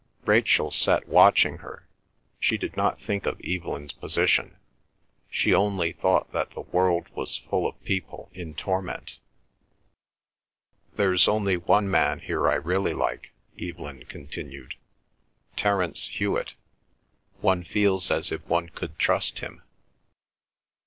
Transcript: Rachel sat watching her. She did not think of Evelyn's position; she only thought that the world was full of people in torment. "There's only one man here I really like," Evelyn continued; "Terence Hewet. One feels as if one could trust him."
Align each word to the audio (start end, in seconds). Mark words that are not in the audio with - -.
Rachel 0.25 0.71
sat 0.71 1.07
watching 1.07 1.59
her. 1.59 1.85
She 2.39 2.57
did 2.57 2.75
not 2.75 2.99
think 2.99 3.27
of 3.27 3.39
Evelyn's 3.41 3.91
position; 3.93 4.57
she 5.29 5.53
only 5.53 5.91
thought 5.91 6.31
that 6.31 6.49
the 6.49 6.61
world 6.63 7.07
was 7.09 7.37
full 7.37 7.67
of 7.67 7.83
people 7.83 8.31
in 8.33 8.55
torment. 8.55 9.19
"There's 10.95 11.27
only 11.27 11.55
one 11.55 11.87
man 11.87 12.17
here 12.17 12.49
I 12.49 12.55
really 12.55 12.93
like," 12.95 13.31
Evelyn 13.61 14.05
continued; 14.05 14.73
"Terence 15.55 16.07
Hewet. 16.07 16.55
One 17.41 17.63
feels 17.63 18.09
as 18.09 18.31
if 18.31 18.43
one 18.47 18.69
could 18.69 18.97
trust 18.97 19.37
him." 19.37 19.61